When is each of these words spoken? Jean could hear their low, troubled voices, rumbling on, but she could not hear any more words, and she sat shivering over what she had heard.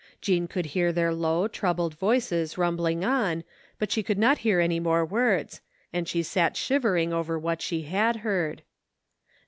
Jean 0.19 0.47
could 0.47 0.65
hear 0.73 0.91
their 0.91 1.13
low, 1.13 1.47
troubled 1.47 1.93
voices, 1.93 2.57
rumbling 2.57 3.05
on, 3.05 3.43
but 3.77 3.91
she 3.91 4.01
could 4.01 4.17
not 4.17 4.39
hear 4.39 4.59
any 4.59 4.79
more 4.79 5.05
words, 5.05 5.61
and 5.93 6.07
she 6.07 6.23
sat 6.23 6.57
shivering 6.57 7.13
over 7.13 7.37
what 7.37 7.61
she 7.61 7.83
had 7.83 8.15
heard. 8.25 8.63